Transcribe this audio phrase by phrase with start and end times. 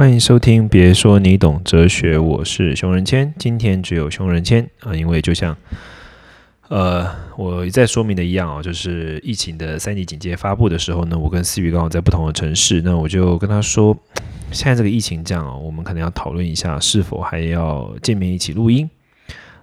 [0.00, 3.34] 欢迎收听，别说你懂哲学，我是熊仁谦。
[3.36, 5.54] 今天只有熊仁谦啊，因为就像
[6.68, 13.94] 呃我一再说明的一样啊，就是疫情的三级警戒发布的时候呢，我跟思雨刚好在不同的城市，那我就跟他说，
[14.50, 18.88] 现在这个疫情这样哦，我们可能要讨论一下是否还要见面一起录音。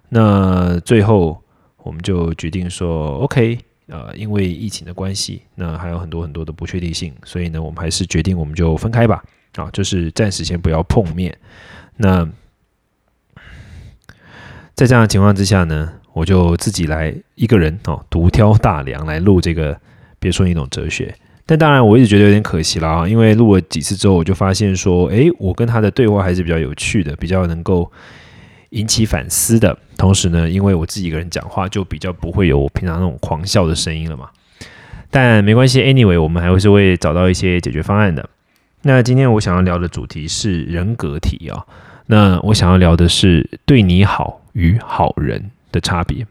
[0.07, 1.41] 那最后
[1.77, 3.57] 我们就决定说，OK，
[3.87, 9.23] 呃，因为疫情的关系，那还有很多很多的不确定性，所以呢，我们还是决定我们就分开吧。
[9.57, 11.37] 啊，就是暂时先不要碰面。
[11.97, 12.25] 那
[14.73, 19.77] 在这样的情况之下呢，我就自己来一个人哦，独挑大梁来录这个。
[20.19, 21.13] 别说你懂哲学，
[21.45, 27.89] 但当然我一直觉得有点可惜了啊，因为录了几次之后，我就发现说，诶，我跟他的对话还是比较有趣的，比较能够
[28.71, 29.77] 引起反思的。
[29.95, 34.27] 同时呢，因为我自己一个人讲话，就比较不会有我平常那种狂笑的声音了嘛。
[35.11, 38.27] 但没关系，anyway，我们还会是会找到一些解决方案的。
[38.87, 41.65] 那今天我想要聊的主题是人格题啊。
[42.05, 46.25] 那我想要聊的是对你好与好人的差别。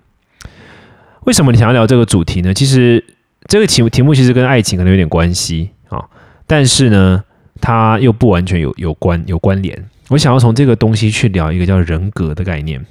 [1.25, 2.55] 为什么你想要聊这个主题呢？
[2.55, 3.05] 其实
[3.47, 6.03] 这个题目题目其实跟爱情可能有点关系啊，
[6.47, 7.23] 但是呢，
[7.61, 9.91] 它又不完全有有关有关联。
[10.09, 12.87] 我想要从这个东西去聊一个叫人格的概念。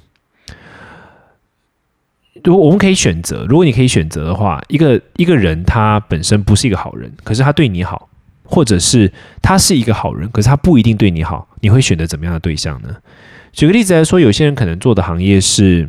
[2.44, 8.08] 如果我们可以选择，如果你可以选择的话，一个一个人他本身不是一个好人，可是他对你好。
[8.46, 12.96] 或者是他是一个好人，可是他不一定对你好，你会选择怎么样的对象呢？
[13.52, 15.88] 举个例子来说，有些人可能做的行业是，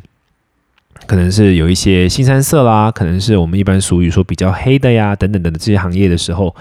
[1.05, 6.55] 可能是有一些新三色啦，可能是我们一般俗语说比较黑的呀，等等等的这些行业的时候，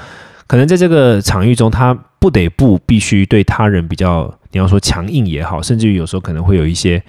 [0.46, 7.00] 可能在这个场域中，他不得不必须对他人比较，你要说强硬也好，甚至于有时候可能会有一些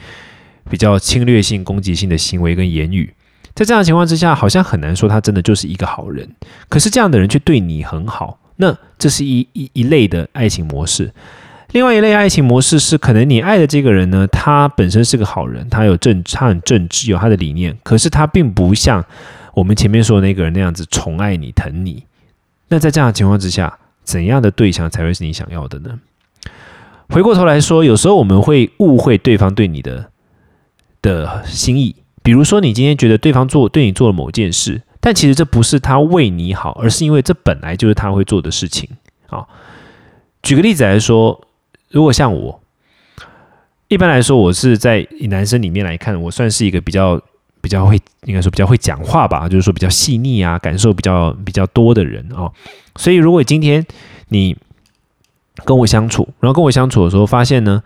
[0.70, 3.12] 比较侵略性、攻击性的行为跟言语，
[3.56, 6.30] 在这样的情况之下，好像很难说他真的就是一个好人，
[6.70, 8.40] 可是这样的人却对你很好。
[8.58, 11.14] 那这是一一一类的爱情模式，
[11.72, 19.06] 另外一类爱情模式是，可能你爱的这个人呢，他本身是个好人，他有正，他很正直，有他的理念，可是他并不像
[19.54, 22.04] 我们前面说的那个人那样子宠爱你、疼你。
[22.70, 26.00] 那在这样的情况之下，怎样的对象才会是你想要的呢？
[27.10, 30.10] 回过头来说，有时候我们会误会对方对你的
[31.02, 34.82] 的心意，比如说你今天觉得对方做对你做了某件事。
[35.00, 38.90] 但其实这不是他为你好，而是因为这本来就是他会做的事情
[39.30, 39.46] 啊。
[40.42, 41.40] 举个例子来说，
[41.90, 42.62] 如果像我，
[43.88, 47.22] 一般来说，我是在男生里面来看，我算是一个比较
[47.62, 52.52] 比较会，应该说比较会讲话吧，就是说比较细腻啊，感受比较比较多的人哦。
[52.96, 53.86] 所以，如果今天
[54.30, 54.56] 你
[55.66, 57.84] 跟我相处，然后跟我相处的时候，发现呢。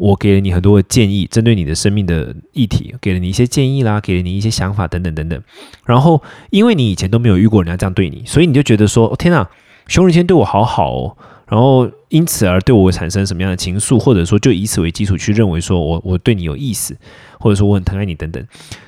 [0.00, 5.38] 我给了你很多的建议，针对你的生命的议题，给了你一些建议啦，给了你一些想法等等等等。
[5.84, 9.46] 然后，因为你以前都没有遇过人家这样对你，所以你就觉得说：“天哪，
[9.88, 11.16] 熊仁谦对我好好哦。”
[11.50, 16.96] 然后因此而对我产生什么样的情愫，或者说就以此为基础去认为说我我对你有意思，
[17.38, 18.42] 或者说我很疼爱你等等。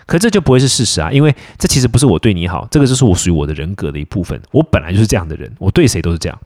[0.07, 4.41] 可这就不会是事实啊，因为这其实不是我对你好，这个就是我属于我的人格的一部分。
[4.51, 6.39] 我本来就是这样的人，我对谁都是这样。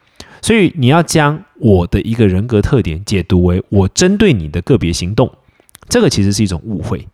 [0.46, 5.28] 所以你要将我的一个人格特点解读为我针对你的个别行动，
[5.88, 7.08] 这个其实是一种误会。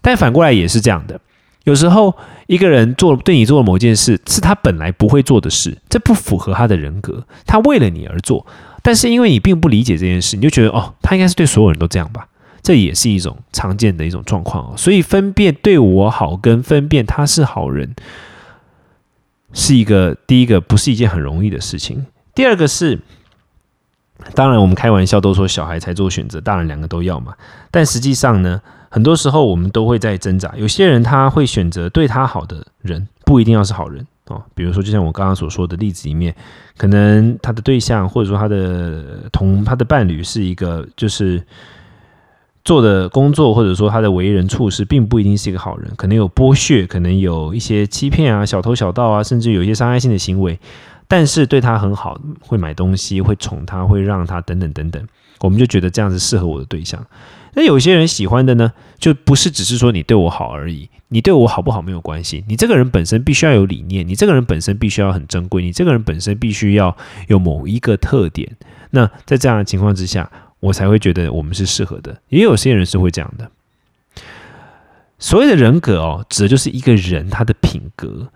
[0.00, 1.20] 但反过来也是这样的，
[1.64, 2.16] 有时候
[2.46, 8.46] 一个人做对你做的某件事，是他本来不会做的事，这不符合他的人格，他为了你而做。
[8.84, 12.28] 但是因为你并不理解这件事，你就觉得哦，他应该是对所有人都这样吧？
[12.62, 14.74] 这也是一种常见的一种状况哦。
[14.76, 17.96] 所以分辨对我好跟分辨他是好人，
[19.52, 22.06] 是一个第一个不是一件很容易的事情。
[22.40, 22.98] 第二个是，
[24.34, 27.34] 当然我们开玩笑都说小孩才做选择，大人两个都要嘛。
[27.70, 28.58] 但实际上呢，
[28.88, 30.50] 很多时候我们都会在挣扎。
[30.56, 34.42] 有些人他会选择对他好的人，不一定要是好人哦。
[34.54, 36.34] 比如说，就像我刚刚所说的例子里面，
[36.78, 41.44] 可能他的对象或者说他的同他的伴侣是一个，就是
[42.64, 50.58] 做的工作或者说他的为人处事，并不一定是一个好人，可能有剥削，可能有一些欺骗啊、小偷小盗啊，甚至有一些伤害性的行为。
[51.10, 55.04] 但是对他很好，会买东西，会宠他，会让他等等等等，
[55.40, 57.04] 我们就觉得这样子适合我的对象。
[57.54, 66.96] 那有些人喜欢的呢，就不是只是说你对我好而已，你对我好不好没有关系，你这个人本身必须要有理念，你这个人本身必须要很珍贵，你这个人本身必须要
[67.26, 68.48] 有某一个特点。
[68.90, 70.30] 那在这样的情况之下，
[70.60, 72.16] 我才会觉得我们是适合的。
[72.28, 73.50] 也有些人是会这样的。
[75.18, 78.28] 所谓的人格哦，指的就是一个人他的品格。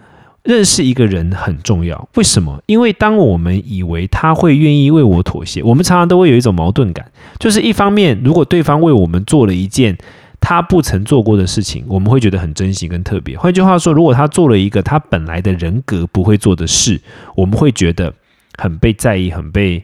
[0.45, 2.63] 认识一个人很重要，为什么？
[2.67, 9.97] 因为当我们以为他会愿意为我妥协，我们常常都会有一种矛盾感，就是一方面，如果对方为我们做了一件
[10.41, 13.39] 他不曾做过的事情，我们会觉得很珍惜跟特别。
[13.39, 17.01] 换句话说，如果他做了一个他本来的人格不会做的事，
[17.35, 18.13] 我们会觉得
[18.59, 19.83] 很被在意、很被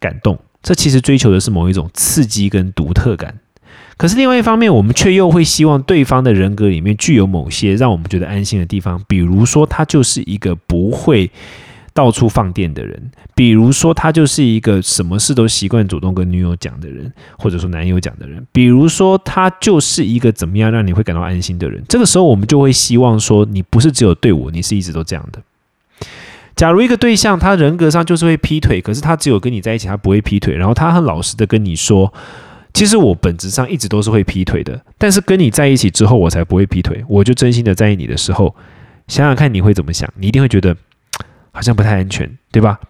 [0.00, 0.36] 感动。
[0.60, 3.38] 这其实追求的是某一种刺激跟独特感。
[3.96, 11.30] 可是另外一方面，我们却又会希望对方的人格里面具有某些让我们觉得安心的地方，比如说他就是一个不会
[11.92, 21.84] 到处放电的人，比如说他就是一个什么事都习惯主动跟女友讲的人，或者说男友讲的人，比如说他就是一个怎么样让你会感到安心的人。
[21.86, 25.40] 这个时候，我们就会希望说，你不是只有对我，你是一直都这样的。
[26.56, 32.12] 假如一个对象他人格上就是会劈腿，可是他只有跟你在一起，他不会劈腿，然后他很老实的跟你说。
[32.74, 37.04] 其实我本质上一直都是会劈腿的，但是跟你在一起之后，我才不会劈腿。
[37.06, 38.56] 我就真心的在意你的时候，
[39.08, 40.74] 想想看你会怎么想，你一定会觉得
[41.50, 42.80] 好像不太安全，对吧？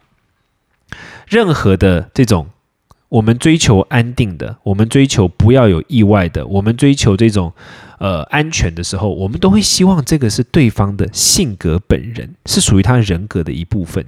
[1.27, 2.47] 任何的这种
[3.09, 7.53] 我们追求安定的，我们追求不要有意外的，我们追求这种
[7.99, 14.07] 呃安全的时候，我们都会希望这个是对方的性格本人，是属于他人格的一部分。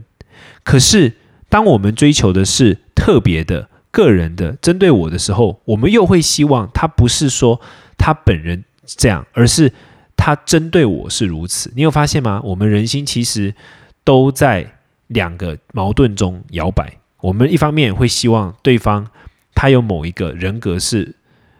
[0.62, 1.14] 可是
[1.48, 3.70] 当我们追求的是特别的。
[3.94, 7.60] 个人的针对我的时候，我们又会希望他不是说
[7.96, 9.72] 他本人这样，而是
[10.16, 11.72] 他针对我是如此。
[11.76, 12.40] 你有发现吗？
[12.42, 13.54] 我们人心其实
[14.02, 14.68] 都在
[15.06, 16.98] 两个矛盾中摇摆。
[17.20, 19.06] 我们一方面会希望对方
[19.54, 21.14] 他有某一个人格是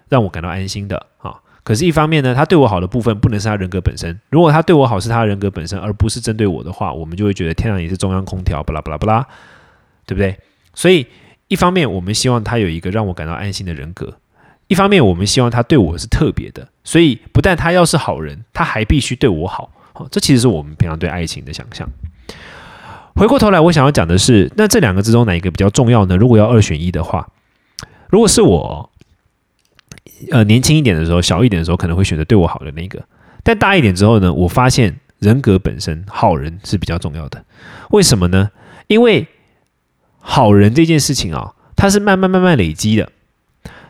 [0.09, 4.19] 让我感到安心的啊，可是，一方面呢，他对我好的部分不能是他人格本身。
[4.29, 9.27] 如果他对我好是他人格本身，而不是针对我的话，我们就会觉得天上也是中央空调，巴拉巴拉巴拉，
[10.05, 10.37] 对不对？
[10.75, 11.07] 所以。
[11.55, 14.09] 一方面，我们希望他有一个让我感到安心的人格；
[14.67, 16.67] 一方面，我们希望他对我是特别的。
[16.83, 19.71] 所以，不但他要是好人，他还必须对我好。
[20.11, 21.89] 这其实是我们平常对爱情的想象。
[23.15, 26.17] 回过头来，我想要讲的是，那这两个之中哪一个比较重要呢？
[26.17, 27.29] 如果要二选一的话，
[28.09, 28.91] 如果是我，
[30.33, 33.01] 呃，年轻一点的时候，小一点的时候，可能会选择对我好的那个。
[33.45, 37.45] 但大一点之后呢，我发现人格本身好人是比较重要的。
[37.91, 38.51] 为什么呢？
[38.89, 39.29] 因为
[40.27, 43.13] 好人这件事情啊，它是慢慢慢慢累积的。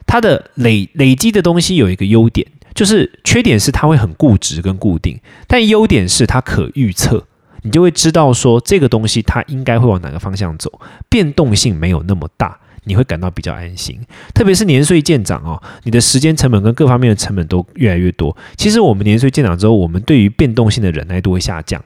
[0.04, 7.24] 它的累累积的东西有一个优点，就是缺点是它会很固执跟固定，但优点是它可预测，
[7.62, 13.98] 你就会知道说这个东西它应该会往哪个方向走，变动性没有那么大，你会感到比较安心。
[14.34, 18.36] 特别是年岁渐长哦，你的时间成本跟各方面的成本都越来越多。
[18.56, 21.82] 其实我们年岁渐长之后，我们对于变动性的忍耐度会下降。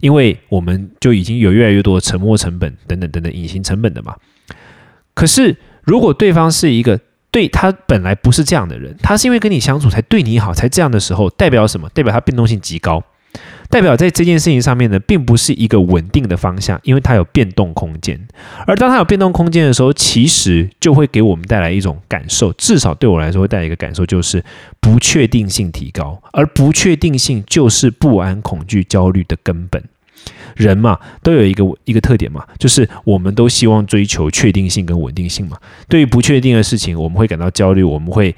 [0.00, 4.16] 因为我们就已经有越来越多的沉没成本等等等等隐形成本的嘛。
[5.14, 6.98] 可是如果对方是一个
[7.30, 11.88] 对他本来不是这样的人，他是因为跟你相处才对你好才这样的时候，代表什么？
[11.90, 13.04] 代表他变动性极高，
[13.70, 18.20] 代表在这件事情上面呢，并不是一个稳定的方向，因为它有变动空间。
[18.66, 24.44] 而当它有变动空间的时候，其实就会给我们带来一种感受，至少对我来说会带来一个感受，就是
[24.80, 29.82] 不确定性提高，而不确定性就是不安、恐惧、焦虑的根本。
[30.56, 35.56] 人嘛，都有一个一个特点嘛，就是我们都希望追求确定性跟稳定性嘛。
[35.88, 38.34] 对于不确定的事情，我们会感到焦虑，我们会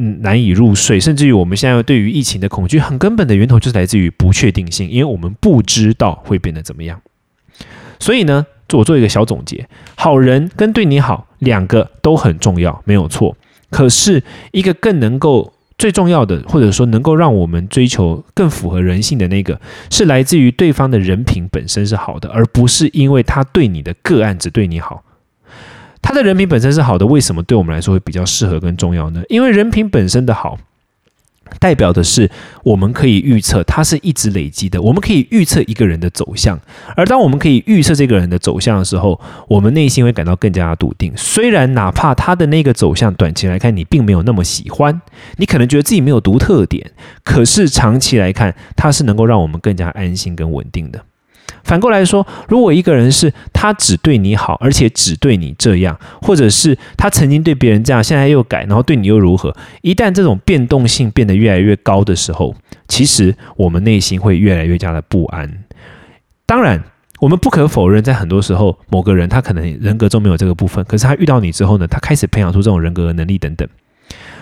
[0.00, 7.00] 嗯难以入睡，甚至于我们现在对于疫情的恐惧，很根本的源头就是来自于不确定性，因为我们不知道会变得怎么样。
[7.98, 13.36] 所以呢，我做一个小总结：好人跟对你好两个都很重要，没有错。
[13.70, 15.52] 可是一个更能够。
[15.80, 19.58] 最重要的，或者说能够让我们追求更符合人性的那个，
[19.88, 25.02] 是来自于对方的人品本身是好的，而不是因为他对你的个案只对你好。
[26.02, 29.22] 他的人品本身是好的，为什么对我们来说会比较适合跟重要呢？
[29.28, 30.58] 因为人品本身的好。
[31.58, 32.30] 代表的是，
[32.62, 34.80] 我们可以预测它是一直累积的。
[34.80, 36.56] 我们可以预测一个人的走向，
[36.94, 41.12] 而当我们可以预测这个人的走向的时候，我们内心会感到更加笃定。
[41.16, 45.00] 虽然哪怕他的那个走向短期来看你并没有那么喜欢，
[45.38, 46.92] 你可能觉得自己没有独特点，
[47.24, 51.02] 可是长期来看，它是能够让我们更加安心跟稳定的。
[51.70, 59.54] 反过来说，如果一个人是他只对你好，而且只对你这样，或者是他曾经对别人这样，现在又改，然后对你又如何？
[59.82, 62.56] 一旦这种变动性变得越来越高的时候，
[62.88, 65.62] 其实我们内心会越来越加的不安。
[66.44, 66.82] 当然，
[67.20, 73.68] 我们不可否认，在很多时候，某个人他可能人格中没有这个部分，可是他遇到你之后呢，他开始培养出这种人格的能力等等。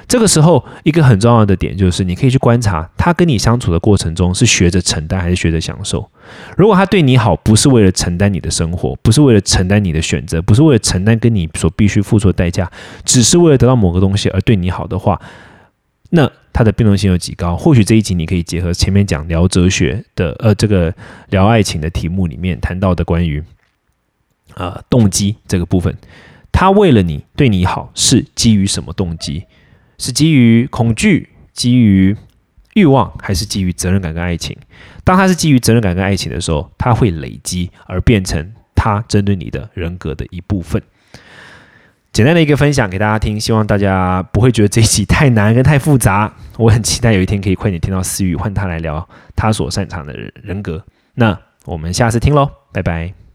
[0.07, 6.11] 这个时候，一个很重要的点就是，你可以去观察他跟你相处的过程中是学着承担还是学着享受。
[6.57, 12.71] 如果他对你好，不是为了承担你的生活，不是为了承担你的选择，不是为了承担跟你所必须付出的代价，
[13.05, 15.21] 只是为了得到某个东西而对你好的话，
[16.09, 17.55] 那他的变动性有几高？
[17.55, 20.95] 或许这一集你可以结合前面讲聊哲学的，呃，这个
[21.29, 23.45] 聊爱情的题目里面谈到的关于
[24.55, 25.95] 啊动机这个部分，
[26.51, 29.45] 他为了你对你好是基于什么动机？
[29.99, 32.17] 是基于恐惧、基于
[32.75, 34.57] 欲望，还是基于责任感跟爱情？
[35.05, 40.81] 当他是基于责任感跟爱情的时候，他会累积而变成他针对你的人格的一部分。
[42.13, 46.33] 简单的一个分享给大家听，希望大家不会觉得这一集太难跟太复杂。
[46.57, 50.85] 我很期待有一天可以快点听到思雨换他来聊他所擅长的人格。
[51.15, 53.28] 那我们下次听喽，拜拜。